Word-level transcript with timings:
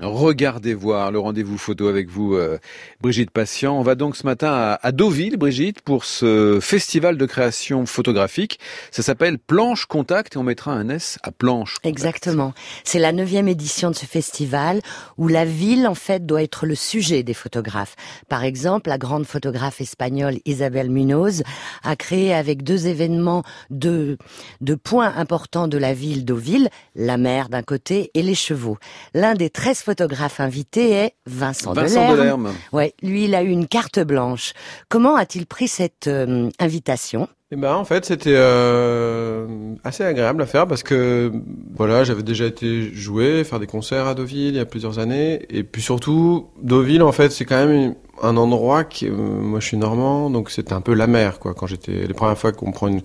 Regardez 0.00 0.74
voir 0.74 1.10
le 1.10 1.18
rendez-vous 1.18 1.58
photo 1.58 1.88
avec 1.88 2.08
vous, 2.08 2.36
euh, 2.36 2.58
Brigitte 3.00 3.32
Patient. 3.32 3.76
On 3.76 3.82
va 3.82 3.96
donc 3.96 4.14
ce 4.14 4.24
matin 4.24 4.76
à, 4.80 4.92
Deauville, 4.92 5.36
Brigitte, 5.36 5.80
pour 5.80 6.04
ce 6.04 6.60
festival 6.62 7.16
de 7.16 7.26
création 7.26 7.84
photographique. 7.84 8.60
Ça 8.92 9.02
s'appelle 9.02 9.40
Planche 9.40 9.86
Contact 9.86 10.36
et 10.36 10.38
on 10.38 10.44
mettra 10.44 10.70
un 10.70 10.88
S 10.88 11.18
à 11.24 11.32
Planche. 11.32 11.78
Exactement. 11.82 12.54
C'est 12.84 13.00
la 13.00 13.10
neuvième 13.10 13.48
édition 13.48 13.90
de 13.90 13.96
ce 13.96 14.06
festival 14.06 14.82
où 15.16 15.26
la 15.26 15.44
ville, 15.44 15.88
en 15.88 15.96
fait, 15.96 16.24
doit 16.24 16.44
être 16.44 16.64
le 16.64 16.76
sujet 16.76 17.24
des 17.24 17.34
photographes. 17.34 17.96
Par 18.28 18.44
exemple, 18.44 18.90
la 18.90 18.98
grande 18.98 19.26
photographe 19.26 19.80
espagnole 19.80 20.38
Isabelle 20.44 20.90
Munoz 20.90 21.42
a 21.82 21.96
créé 21.96 22.32
avec 22.32 22.62
deux 22.62 22.86
événements 22.86 23.42
deux, 23.68 24.16
deux 24.60 24.76
points 24.76 25.12
importants 25.16 25.66
de 25.66 25.76
la 25.76 25.92
ville 25.92 26.24
Deauville, 26.24 26.68
la 26.94 27.16
mer 27.16 27.48
d'un 27.48 27.62
côté 27.62 28.12
et 28.14 28.22
les 28.22 28.36
chevaux. 28.36 28.78
L'un 29.12 29.34
des 29.34 29.50
13 29.50 29.87
photographe 29.88 30.38
invité 30.38 30.90
est 30.90 31.14
Vincent, 31.24 31.72
Vincent 31.72 32.12
Delerme. 32.12 32.52
Ouais, 32.74 32.92
lui, 33.02 33.24
il 33.24 33.34
a 33.34 33.42
eu 33.42 33.48
une 33.48 33.66
carte 33.66 33.98
blanche. 34.00 34.52
Comment 34.90 35.16
a-t-il 35.16 35.46
pris 35.46 35.66
cette 35.66 36.08
euh, 36.08 36.50
invitation? 36.58 37.26
Eh 37.50 37.56
ben 37.56 37.72
en 37.72 37.86
fait 37.86 38.04
c'était 38.04 38.34
euh, 38.34 39.46
assez 39.82 40.04
agréable 40.04 40.42
à 40.42 40.44
faire 40.44 40.66
parce 40.66 40.82
que 40.82 41.32
voilà 41.74 42.04
j'avais 42.04 42.22
déjà 42.22 42.44
été 42.44 42.92
jouer 42.92 43.42
faire 43.42 43.58
des 43.58 43.66
concerts 43.66 44.06
à 44.06 44.14
Deauville 44.14 44.48
il 44.48 44.56
y 44.56 44.60
a 44.60 44.66
plusieurs 44.66 44.98
années 44.98 45.46
et 45.48 45.62
puis 45.62 45.80
surtout 45.80 46.50
Deauville 46.62 47.02
en 47.02 47.12
fait 47.12 47.32
c'est 47.32 47.46
quand 47.46 47.64
même 47.64 47.94
un 48.20 48.36
endroit 48.36 48.84
qui 48.84 49.08
euh, 49.08 49.12
moi 49.12 49.60
je 49.60 49.66
suis 49.66 49.78
normand 49.78 50.28
donc 50.28 50.50
c'était 50.50 50.74
un 50.74 50.82
peu 50.82 50.92
la 50.92 51.06
mer 51.06 51.38
quoi 51.38 51.54
quand 51.54 51.66
j'étais 51.66 52.06
les 52.06 52.12
premières 52.12 52.36
fois 52.36 52.52
qu'on 52.52 52.70
prend 52.70 52.88
une 52.88 53.00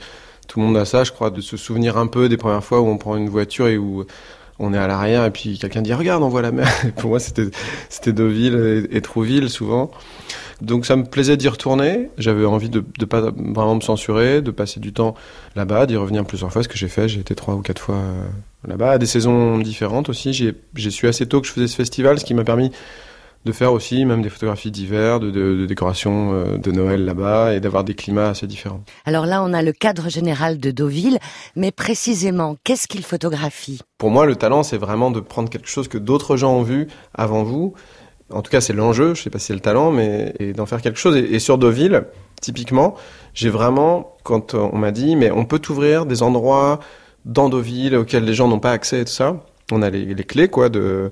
tout 0.50 0.60
le 0.60 0.66
monde 0.66 0.76
a 0.76 0.84
ça 0.84 1.06
je 1.06 1.14
crois 1.14 1.30
de 1.30 1.40
se 1.40 1.56
souvenir 1.56 1.98
un 1.98 2.08
peu 2.08 2.28
des 2.28 2.36
premières 2.36 2.66
fois 2.66 2.82
où 2.82 2.88
on 2.88 2.98
prend 2.98 3.16
une 3.16 3.30
voiture 3.30 3.70
et 3.70 3.78
où 3.78 4.04
on 4.60 4.74
est 4.74 4.78
à 4.78 4.88
l'arrière 4.88 5.26
et 5.26 5.32
puis 5.32 5.58
quelqu'un 5.58 5.82
dit 5.82 5.94
regarde 5.94 6.24
on 6.24 6.30
voit 6.30 6.42
la 6.42 6.52
mer. 6.52 6.70
pour 6.98 7.10
moi 7.12 7.20
c'était 7.20 7.50
c'était 7.90 8.14
Deauville 8.14 8.88
et, 8.92 9.02
Trouville 9.02 9.50
souvent. 9.50 9.92
Donc 10.62 10.86
ça 10.86 10.96
me 10.96 11.04
plaisait 11.04 11.36
d'y 11.38 11.50
retourner. 11.50 12.10
J'avais 12.18 12.46
envie 12.46 12.70
de 12.70 12.84
ne 13.00 13.06
pas 13.06 13.22
vraiment 13.22 13.76
me 13.76 13.82
censurer, 13.82 14.42
de 14.42 14.52
passer 14.52 14.80
du 14.80 14.94
temps 14.94 15.16
là-bas, 15.56 15.86
d'y 15.86 15.98
revenir 15.98 16.24
plusieurs 16.26 16.52
fois, 16.52 16.64
ce 16.64 16.68
que 16.68 16.78
j'ai 16.78 16.88
fait. 16.88 17.10
J'ai 17.10 17.20
été 17.20 17.36
trois 17.36 17.56
ou 17.56 17.62
quatre 17.62 17.82
fois 17.82 17.96
euh, 17.96 18.24
là-bas, 18.68 18.92
à 18.92 18.98
des 18.98 19.06
saisons 19.06 19.58
différentes 19.58 20.08
aussi. 20.08 20.34
J'ai 20.34 20.92
su 20.92 21.08
assez 21.08 21.26
tôt 21.26 21.42
que 21.42 21.48
je 21.48 21.52
faisais 21.52 21.68
ce 21.68 21.76
festival, 21.76 22.20
ce 22.20 22.24
qui 22.24 22.34
m'a 22.34 22.46
permis 22.46 22.72
de 23.46 23.52
faire 23.52 23.74
aussi 23.74 24.06
même 24.06 24.22
des 24.22 24.30
photographies 24.30 24.72
d'hiver, 24.72 25.20
de, 25.20 25.30
de, 25.30 25.56
de 25.56 25.66
décorations 25.66 26.34
euh, 26.34 26.58
de 26.58 26.72
Noël 26.72 27.04
là-bas 27.04 27.54
et 27.54 27.60
d'avoir 27.60 27.84
des 27.84 27.94
climats 27.94 28.30
assez 28.30 28.48
différents. 28.48 28.84
Alors 29.06 29.26
là, 29.26 29.44
on 29.44 29.54
a 29.54 29.62
le 29.62 29.74
cadre 29.74 30.10
général 30.10 30.60
de 30.60 30.72
Deauville, 30.72 31.20
mais 31.56 31.72
précisément, 31.72 32.56
qu'est-ce 32.64 32.88
qu'il 32.88 33.04
photographie? 33.04 33.82
Pour 34.04 34.12
moi, 34.12 34.26
le 34.26 34.36
talent, 34.36 34.64
c'est 34.64 34.76
vraiment 34.76 35.12
de 35.12 35.22
prendre 35.22 35.50
quelque 35.50 35.70
chose 35.70 35.88
que 35.88 35.98
d'autres 35.98 36.36
gens 36.36 36.54
ont 36.54 36.62
vu 36.62 36.90
avant 37.14 37.44
vous. 37.44 37.74
En 38.34 38.42
tout 38.42 38.52
cas, 38.52 38.60
c'est 38.60 38.74
l'enjeu, 38.74 39.14
je 39.16 39.22
sais 39.22 39.30
pas 39.30 39.40
si 39.40 39.46
c'est 39.46 39.54
le 39.54 39.62
talent, 39.62 39.92
mais 39.92 40.34
d'en 40.58 40.66
faire 40.66 40.82
quelque 40.82 41.00
chose. 41.00 41.16
Et, 41.16 41.40
sur 41.40 41.58
Deauville, 41.58 42.04
typiquement, 42.42 42.96
j'ai 43.34 43.50
vraiment, 43.50 44.18
quand 44.24 44.56
on 44.56 44.78
m'a 44.78 44.92
dit, 44.92 45.16
mais 45.16 45.32
on 45.32 45.46
peut 45.46 45.58
t'ouvrir 45.58 46.06
des 46.06 46.22
endroits 46.22 46.82
dans 47.24 47.48
Deauville 47.48 47.96
auxquels 47.96 48.26
les 48.26 48.34
gens 48.34 48.50
n'ont 48.50 48.60
pas 48.60 48.72
accès 48.72 49.00
et 49.00 49.06
tout 49.06 49.14
ça. 49.14 49.38
On 49.72 49.82
a 49.82 49.90
les, 49.90 50.14
les 50.14 50.24
clés, 50.26 50.50
quoi, 50.50 50.68
de 50.68 51.10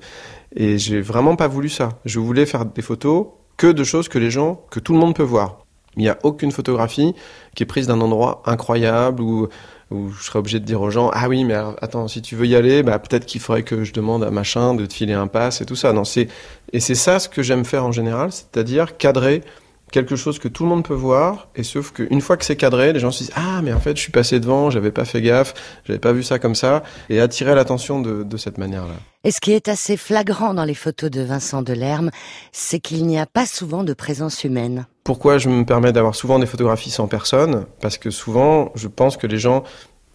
et 0.54 0.78
j'ai 0.78 1.00
vraiment 1.00 1.38
pas 1.38 1.48
voulu 1.48 1.70
ça. 1.70 1.92
Je 2.04 2.20
voulais 2.20 2.46
faire 2.46 2.66
des 2.66 2.82
photos 2.82 3.28
que 3.56 3.68
de 3.68 3.86
choses 3.86 4.10
que 4.10 4.20
les 4.20 4.32
gens, 4.32 4.66
que 4.70 4.82
tout 4.82 4.92
le 4.92 5.00
monde 5.00 5.16
peut 5.16 5.24
voir. 5.24 5.60
Il 5.96 6.04
n'y 6.04 6.10
a 6.10 6.18
aucune 6.24 6.52
photographie 6.52 7.16
qui 7.56 7.64
est 7.64 7.66
prise 7.66 7.88
d'un 7.88 8.02
endroit 8.02 8.44
incroyable 8.46 9.22
où, 9.22 9.48
où 9.92 10.10
je 10.12 10.24
serais 10.24 10.40
obligé 10.40 10.60
de 10.60 10.66
dire 10.66 10.82
aux 10.82 10.90
gens 10.90 11.12
ah 11.14 11.28
oui 11.28 11.44
mais 11.44 11.56
attends 11.82 12.08
si 12.08 12.22
tu 12.22 12.36
veux 12.36 12.48
y 12.48 12.56
aller 12.56 12.82
bah 12.82 12.98
peut-être 13.00 13.26
qu'il 13.26 13.42
faudrait 13.42 13.64
que 13.64 13.84
je 13.84 13.94
demande 13.94 14.24
à 14.24 14.32
machin 14.32 14.74
de 14.74 14.86
te 14.86 14.94
filer 14.94 15.14
un 15.14 15.28
pass 15.28 15.62
et 15.62 15.66
tout 15.66 15.76
ça. 15.76 15.94
Non 15.94 16.04
c'est 16.06 16.28
et 16.74 16.80
c'est 16.80 16.96
ça 16.96 17.20
ce 17.20 17.30
que 17.30 17.44
j'aime 17.44 17.66
faire 17.66 17.86
en 17.86 17.92
général 17.92 18.32
c'est-à-dire 18.32 18.98
cadrer 18.98 19.44
quelque 19.92 20.16
chose 20.16 20.40
que 20.40 20.48
tout 20.48 20.64
le 20.64 20.70
monde 20.70 20.84
peut 20.84 20.94
voir, 20.94 21.50
et 21.56 21.64
sauf 21.64 21.92
qu'une 21.92 22.22
fois 22.22 22.38
que 22.38 22.46
c'est 22.46 22.56
cadré, 22.56 22.94
les 22.94 23.00
gens 23.00 23.12
se 23.12 23.20
disent 23.24 23.34
ah 23.36 23.62
mais 23.62 23.74
en 23.74 23.80
fait 23.80 23.96
je 23.96 24.02
suis 24.02 24.12
passé 24.12 24.40
devant, 24.40 24.70
j'avais 24.70 24.92
pas 24.92 25.06
fait 25.06 25.22
gaffe, 25.22 25.54
j'avais 25.86 26.00
pas 26.00 26.14
vu 26.14 26.24
ça 26.24 26.40
comme 26.40 26.56
ça, 26.56 26.84
et 27.10 27.20
attirer 27.20 27.54
l'attention 27.56 28.02
de, 28.02 28.24
de 28.24 28.38
cette 28.38 28.58
manière-là. 28.58 28.96
Et 29.24 29.32
ce 29.32 29.40
qui 29.40 29.52
est 29.52 29.68
assez 29.68 29.98
flagrant 29.98 30.56
dans 30.56 30.64
les 30.64 30.74
photos 30.74 31.12
de 31.12 31.22
Vincent 31.22 31.62
Delerme, 31.62 32.10
c'est 32.52 32.80
qu'il 32.80 33.06
n'y 33.06 33.20
a 33.20 33.28
pas 33.28 33.46
souvent 33.46 33.84
de 33.84 33.94
présence 33.94 34.44
humaine. 34.44 34.88
Pourquoi 35.04 35.38
je 35.38 35.50
me 35.50 35.64
permets 35.64 35.92
d'avoir 35.92 36.16
souvent 36.16 36.40
des 36.40 36.46
photographies 36.46 36.90
sans 36.90 37.08
personne? 37.08 37.66
Parce 37.82 37.98
que 37.98 38.10
souvent, 38.10 38.72
je 38.76 38.88
pense 38.88 39.18
que 39.18 39.28
les 39.28 39.38
gens 39.38 39.64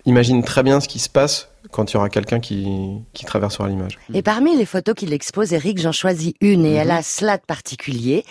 imaginent 0.06 0.44
très 0.44 0.62
bien 0.62 0.81
ce 0.81 0.89
qui 0.89 0.99
se 0.99 1.09
passe 1.09 1.50
quand 1.71 1.91
il 1.91 1.94
y 1.94 1.97
aura 1.97 2.09
quelqu'un 2.09 2.41
qui, 2.41 2.67
qui 3.12 3.25
traversera 3.25 3.69
l'image. 3.69 3.99
Et 4.15 4.22
parmi 4.22 4.56
les 4.56 4.65
photos 4.65 4.94
qu'il 4.94 5.12
expose, 5.12 5.53
Eric, 5.53 5.78
j'en 5.81 5.93
choisis 5.93 6.33
une 6.41 6.65
et 6.65 6.75
elle 6.75 6.91
a 6.91 6.99
mhm. 6.99 7.03
cela 7.03 7.37
de 7.37 7.43
particulier. 7.43 8.25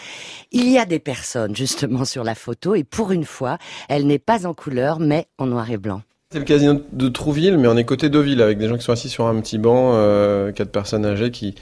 Il 0.52 0.70
y 0.70 0.78
a 0.78 0.86
des 0.86 1.00
personnes 1.00 1.56
justement 1.56 2.06
sur 2.06 2.24
la 2.24 2.36
photo 2.36 2.76
et 2.76 2.84
pour 2.84 3.12
une 3.12 3.26
fois, 3.26 3.58
elle 3.90 4.08
n'est 4.08 4.20
pas 4.20 4.48
en 4.48 4.54
couleur 4.54 5.00
mais 5.00 5.28
en 5.38 5.48
noir 5.48 5.70
et 5.70 5.78
blanc. 5.78 6.02
C'est 6.32 6.40
le 6.40 6.46
casino 6.46 6.82
de 6.92 7.08
Trouville, 7.10 7.58
mais 7.58 7.68
on 7.68 7.78
est 7.78 7.86
côté 7.86 8.10
Deauville 8.10 8.42
avec 8.42 8.58
des 8.58 8.68
gens 8.68 8.78
qui 8.78 8.84
sont 8.84 8.92
assis 8.92 9.10
sur 9.10 9.28
un 9.28 9.40
petit 9.42 9.58
banc, 9.58 9.92
euh, 9.94 10.52
quatre 10.52 10.72
personnes 10.72 11.06
âgées 11.06 11.32
qui, 11.32 11.56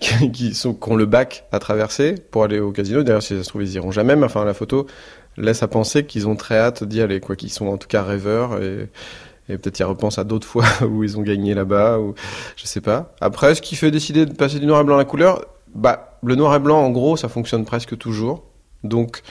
qui, 0.32 0.54
sont, 0.54 0.74
qui 0.74 0.90
ont 0.90 0.96
le 0.96 1.06
bac 1.06 1.46
à 1.50 1.58
traverser 1.58 2.14
pour 2.30 2.44
aller 2.44 2.60
au 2.60 2.72
casino. 2.72 3.02
D'ailleurs, 3.02 3.22
si 3.22 3.36
ça 3.36 3.42
se 3.42 3.48
trouve, 3.48 3.62
ils 3.62 3.74
iront 3.74 3.90
jamais, 3.90 4.14
mais 4.16 4.26
enfin, 4.26 4.44
la 4.44 4.54
photo 4.54 4.86
laisse 5.36 5.62
à 5.62 5.68
penser 5.68 6.04
qu'ils 6.04 6.28
ont 6.28 6.36
très 6.36 6.58
hâte 6.58 6.84
d'y 6.84 7.00
aller, 7.00 7.20
quoi, 7.20 7.36
qu'ils 7.36 7.50
sont 7.50 7.66
en 7.66 7.78
tout 7.78 7.88
cas 7.88 8.02
rêveurs 8.02 8.62
et, 8.62 8.88
et 9.48 9.58
peut-être 9.58 9.78
y 9.80 9.82
repense 9.82 10.18
à 10.18 10.24
d'autres 10.24 10.46
fois 10.48 10.64
où 10.88 11.04
ils 11.04 11.18
ont 11.18 11.22
gagné 11.22 11.54
là-bas, 11.54 11.98
ou 11.98 12.14
je 12.56 12.66
sais 12.66 12.80
pas. 12.80 13.14
Après, 13.20 13.54
ce 13.54 13.62
qui 13.62 13.76
fait 13.76 13.90
décider 13.90 14.26
de 14.26 14.34
passer 14.34 14.58
du 14.58 14.66
noir 14.66 14.80
et 14.80 14.84
blanc 14.84 14.96
à 14.96 14.98
la 14.98 15.04
couleur, 15.04 15.44
bah, 15.74 16.18
le 16.22 16.34
noir 16.34 16.54
et 16.54 16.58
blanc, 16.58 16.78
en 16.78 16.90
gros, 16.90 17.16
ça 17.16 17.28
fonctionne 17.28 17.64
presque 17.64 17.96
toujours. 17.96 18.44
Donc, 18.84 19.22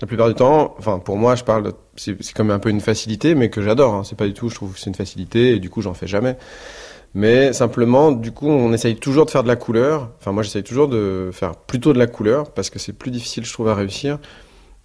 la 0.00 0.06
plupart 0.06 0.28
du 0.28 0.34
temps, 0.34 0.74
enfin, 0.78 0.98
pour 0.98 1.16
moi, 1.16 1.34
je 1.34 1.44
parle, 1.44 1.72
c'est 1.96 2.32
comme 2.34 2.50
un 2.50 2.58
peu 2.58 2.70
une 2.70 2.80
facilité, 2.80 3.34
mais 3.34 3.50
que 3.50 3.62
j'adore. 3.62 3.94
Hein. 3.94 4.02
C'est 4.04 4.16
pas 4.16 4.26
du 4.26 4.34
tout, 4.34 4.48
je 4.48 4.54
trouve 4.54 4.74
que 4.74 4.80
c'est 4.80 4.90
une 4.90 4.94
facilité, 4.94 5.52
et 5.52 5.58
du 5.58 5.70
coup, 5.70 5.82
j'en 5.82 5.94
fais 5.94 6.06
jamais. 6.06 6.36
Mais 7.14 7.52
simplement, 7.54 8.12
du 8.12 8.32
coup, 8.32 8.48
on 8.48 8.72
essaye 8.72 8.96
toujours 8.96 9.24
de 9.24 9.30
faire 9.30 9.42
de 9.42 9.48
la 9.48 9.56
couleur. 9.56 10.10
Enfin, 10.20 10.32
moi, 10.32 10.42
j'essaye 10.42 10.64
toujours 10.64 10.88
de 10.88 11.30
faire 11.32 11.56
plutôt 11.56 11.92
de 11.92 11.98
la 11.98 12.06
couleur, 12.06 12.50
parce 12.52 12.68
que 12.68 12.78
c'est 12.78 12.92
plus 12.92 13.10
difficile, 13.10 13.44
je 13.44 13.52
trouve, 13.52 13.68
à 13.68 13.74
réussir. 13.74 14.18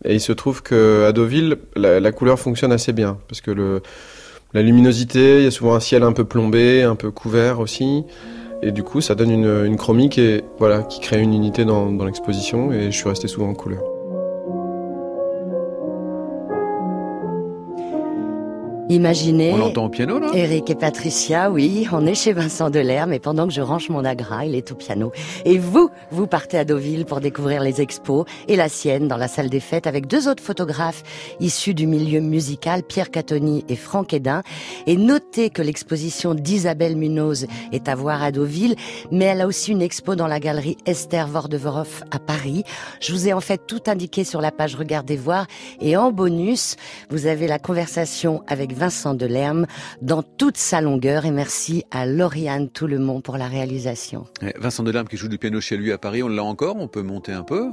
Et 0.06 0.16
il 0.16 0.22
se 0.22 0.32
trouve 0.32 0.64
que 0.64 1.06
à 1.08 1.12
Deauville, 1.12 1.58
la, 1.76 2.00
la 2.00 2.12
couleur 2.12 2.40
fonctionne 2.40 2.72
assez 2.72 2.94
bien, 2.94 3.18
parce 3.28 3.42
que 3.42 3.52
le, 3.52 3.82
la 4.54 4.62
luminosité, 4.62 5.38
il 5.40 5.44
y 5.44 5.48
a 5.48 5.52
souvent 5.52 5.76
un 5.76 5.80
ciel 5.80 6.04
un 6.04 6.14
peu 6.14 6.26
plombé, 6.26 6.84
un 6.84 6.96
peu 6.96 7.12
couvert 7.12 7.60
aussi. 7.60 8.04
Et 8.62 8.72
du 8.72 8.84
coup, 8.84 9.02
ça 9.02 9.16
donne 9.16 9.32
une, 9.32 9.66
une 9.66 9.78
chromie 9.78 10.10
qui, 10.10 10.42
voilà, 10.60 10.84
qui 10.84 11.00
crée 11.00 11.22
une 11.22 11.34
unité 11.34 11.66
dans, 11.66 11.92
dans 11.92 12.06
l'exposition 12.06 12.72
et 12.72 12.92
je 12.92 12.98
suis 12.98 13.10
resté 13.10 13.28
souvent 13.28 13.50
en 13.50 13.54
couleur. 13.54 13.82
Imaginez. 18.92 19.54
On 19.54 19.58
l'entend 19.58 19.86
au 19.86 19.90
piano, 19.90 20.20
là 20.20 20.28
Eric 20.34 20.70
et 20.70 20.76
Patricia, 20.76 21.50
oui, 21.50 21.88
on 21.94 22.06
est 22.06 22.14
chez 22.14 22.34
Vincent 22.34 22.70
Delerme, 22.70 23.12
mais 23.12 23.20
pendant 23.20 23.48
que 23.48 23.54
je 23.54 23.62
range 23.62 23.88
mon 23.88 24.04
agra, 24.04 24.46
il 24.46 24.54
est 24.54 24.70
au 24.74 24.76
piano. 24.76 25.14
Et 25.46 25.58
vous, 25.58 25.90
vous 26.12 26.28
partez 26.28 26.58
à 26.58 26.66
Deauville 26.66 27.06
pour 27.06 27.22
découvrir 27.22 27.62
les 27.62 27.80
expos 27.80 28.26
et 28.50 28.58
la 28.58 28.68
sienne 28.68 29.08
dans 29.08 29.16
la 29.16 29.30
salle 29.30 29.50
des 29.50 29.62
fêtes 29.62 29.88
avec 29.88 30.08
deux 30.08 30.28
autres 30.28 30.44
photographes 30.44 31.04
issus 31.40 31.74
du 31.74 31.88
milieu 31.88 32.20
musical, 32.20 32.84
Pierre 32.84 33.12
Catoni 33.12 33.64
et 33.70 33.78
Franck 33.78 34.12
Hédin. 34.12 34.44
Et 34.88 34.98
notez 34.98 35.52
que 35.52 35.62
l'exposition 35.62 36.36
d'Isabelle 36.36 36.98
Munoz 36.98 37.48
est 37.72 37.88
à 37.88 37.96
voir 37.96 38.22
à 38.22 38.34
Deauville, 38.34 38.76
mais 39.10 39.24
elle 39.24 39.40
a 39.40 39.48
aussi 39.48 39.72
une 39.72 39.82
expo 39.82 40.16
dans 40.16 40.28
la 40.28 40.42
galerie 40.42 40.76
Esther 40.86 41.30
Vordevorov 41.30 42.04
à 42.12 42.20
Paris. 42.20 42.66
Je 43.00 43.14
vous 43.14 43.30
ai 43.30 43.32
en 43.32 43.40
fait 43.40 43.62
tout 43.66 43.84
indiqué 43.88 44.26
sur 44.26 44.42
la 44.42 44.52
page 44.52 44.76
Regardez 44.76 45.16
voir. 45.16 45.48
Et 45.80 45.96
en 45.96 46.12
bonus, 46.12 46.76
vous 47.10 47.26
avez 47.26 47.48
la 47.48 47.58
conversation 47.58 48.44
avec 48.48 48.74
Vincent 48.82 49.14
Delerme 49.14 49.68
dans 50.02 50.24
toute 50.24 50.58
sa 50.58 50.82
longueur. 50.82 51.26
Et 51.26 51.32
merci 51.32 51.84
à 51.92 52.08
Lauriane 52.08 52.68
Tout-le-Monde 52.68 53.22
pour 53.22 53.38
la 53.38 53.46
réalisation. 53.46 54.26
Vincent 54.58 54.82
Delerme 54.82 55.08
qui 55.08 55.18
joue 55.18 55.28
du 55.28 55.38
piano 55.38 55.62
chez 55.62 55.78
lui 55.78 55.92
à 55.92 56.00
Paris, 56.00 56.24
on 56.24 56.28
l'a 56.28 56.44
encore, 56.44 56.78
on 56.78 56.88
peut 56.88 57.04
monter 57.04 57.32
un 57.32 57.44
peu? 57.44 57.68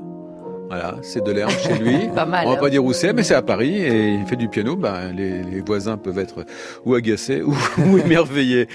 Voilà, 0.68 0.96
c'est 1.00 1.24
de 1.24 1.32
l'herbe 1.32 1.50
chez 1.50 1.78
lui. 1.78 2.08
pas 2.14 2.26
mal, 2.26 2.46
On 2.46 2.50
va 2.50 2.56
pas 2.58 2.68
dire 2.68 2.84
où 2.84 2.92
c'est, 2.92 3.14
mais 3.14 3.22
c'est 3.22 3.34
à 3.34 3.40
Paris 3.40 3.82
et 3.82 4.14
il 4.14 4.26
fait 4.26 4.36
du 4.36 4.48
piano. 4.48 4.76
Ben, 4.76 5.12
les, 5.16 5.62
voisins 5.66 5.96
peuvent 5.96 6.18
être 6.18 6.44
ou 6.84 6.94
agacés 6.94 7.42
ou, 7.78 7.98
émerveillés. 7.98 8.68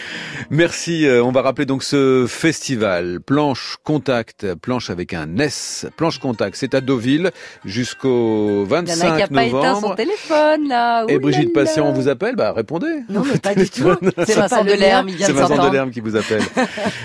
Merci. 0.50 1.06
Euh, 1.06 1.24
on 1.24 1.32
va 1.32 1.42
rappeler 1.42 1.66
donc 1.66 1.84
ce 1.84 2.26
festival 2.28 3.20
Planche 3.20 3.78
Contact, 3.84 4.56
planche 4.56 4.90
avec 4.90 5.14
un 5.14 5.38
S, 5.38 5.86
Planche 5.96 6.18
Contact. 6.18 6.56
C'est 6.56 6.74
à 6.74 6.82
Deauville 6.82 7.32
jusqu'au 7.64 8.66
25 8.66 8.72
novembre. 8.72 8.88
Il 8.88 8.90
y 8.90 9.08
en 9.08 9.14
a 9.14 9.18
qui 9.18 9.24
a 9.24 9.28
pas 9.28 9.46
éteint 9.46 9.82
son 9.82 9.96
téléphone 9.96 10.68
là. 10.68 11.06
et 11.08 11.20
Brigitte 11.20 11.54
Patient 11.54 11.92
vous 11.92 12.08
appelle, 12.08 12.36
bah 12.36 12.54
répondez. 12.54 13.04
Non 13.10 13.24
mais 13.24 13.38
pas 13.38 13.54
du 13.56 13.70
tout. 13.70 13.96
C'est 14.26 14.36
Vincent 14.36 14.64
Delerme, 14.64 15.10
il 15.10 15.16
vient 15.16 15.28
C'est 15.28 15.34
Vincent 15.34 15.68
Delerme 15.68 15.92
qui 15.92 16.00
vous 16.00 16.16
appelle. 16.16 16.42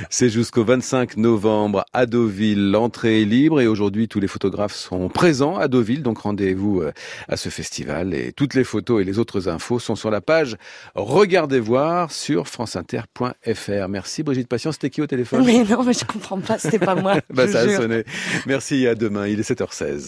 c'est 0.09 0.31
jusqu'au 0.31 0.65
25 0.65 1.19
novembre 1.19 1.85
à 1.93 2.07
Deauville. 2.07 2.71
L'entrée 2.71 3.23
est 3.23 3.27
libre 3.27 3.61
et 3.61 3.67
aujourd'hui 3.67 4.09
tous 4.09 4.21
les 4.21 4.29
photographes 4.29 4.78
sont 4.79 5.09
présents 5.09 5.57
à 5.57 5.69
Deauville. 5.69 6.03
Donc 6.03 6.19
rendez-vous 6.19 6.83
à 7.29 7.37
ce 7.37 7.49
festival 7.49 8.15
et 8.15 8.33
toutes 8.33 8.55
les 8.55 8.65
photos 8.65 9.03
et 9.03 9.05
les 9.05 9.19
autres 9.19 9.49
infos 9.49 9.79
sont 9.79 9.97
sur 9.97 10.11
la 10.11 10.21
page 10.21 10.57
Regardez 10.95 11.61
voir 11.61 12.13
sur 12.13 12.49
franceinter.fr. 12.49 13.89
Merci 13.89 14.23
Brigitte 14.23 14.49
Patient. 14.49 14.73
C'était 14.73 14.91
qui 14.91 15.03
au 15.03 15.07
téléphone? 15.07 15.45
Mais 15.45 15.65
non, 15.65 15.83
mais 15.83 15.93
je 15.93 16.05
comprends 16.05 16.41
pas. 16.41 16.59
C'était 16.59 16.79
pas 16.79 16.95
moi. 16.95 17.17
bah, 17.31 17.49
ça 17.49 17.61
a 17.61 17.77
sonné. 17.77 18.05
Merci. 18.47 18.87
À 18.87 18.95
demain. 18.95 19.27
Il 19.27 19.41
est 19.41 19.51
7h16. 19.51 20.07